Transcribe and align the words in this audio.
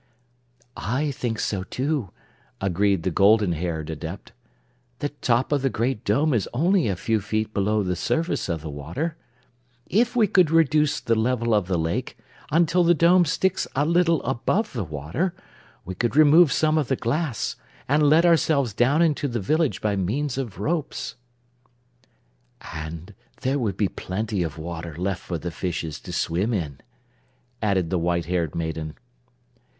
"I 0.75 1.11
think 1.11 1.39
so, 1.39 1.61
too," 1.61 2.09
agreed 2.59 3.03
the 3.03 3.11
golden 3.11 3.51
haired 3.51 3.91
Adept. 3.91 4.31
"The 4.97 5.09
top 5.09 5.51
of 5.51 5.61
the 5.61 5.69
Great 5.69 6.03
Dome 6.03 6.33
is 6.33 6.49
only 6.55 6.87
a 6.87 6.95
few 6.95 7.21
feet 7.21 7.53
below 7.53 7.83
the 7.83 7.95
surface 7.95 8.49
of 8.49 8.61
the 8.61 8.69
water. 8.71 9.15
If 9.85 10.15
we 10.15 10.25
could 10.25 10.49
reduce 10.49 10.99
the 10.99 11.13
level 11.13 11.53
of 11.53 11.67
the 11.67 11.77
lake 11.77 12.17
until 12.51 12.83
the 12.83 12.95
Dome 12.95 13.25
sticks 13.25 13.67
a 13.75 13.85
little 13.85 14.23
above 14.23 14.73
the 14.73 14.83
water, 14.83 15.35
we 15.85 15.93
could 15.93 16.15
remove 16.15 16.51
some 16.51 16.79
of 16.79 16.87
the 16.87 16.95
glass 16.95 17.55
and 17.87 18.01
let 18.09 18.25
ourselves 18.25 18.73
down 18.73 19.03
into 19.03 19.27
the 19.27 19.39
village 19.39 19.81
by 19.81 19.95
means 19.95 20.35
of 20.35 20.57
ropes." 20.57 21.13
"And 22.73 23.13
there 23.41 23.59
would 23.59 23.77
be 23.77 23.87
plenty 23.87 24.41
of 24.41 24.57
water 24.57 24.95
left 24.95 25.21
for 25.21 25.37
the 25.37 25.51
fishes 25.51 25.99
to 25.99 26.11
swim 26.11 26.55
in," 26.55 26.81
added 27.61 27.91
the 27.91 27.99
white 27.99 28.25
haired 28.25 28.55
maiden. 28.55 28.95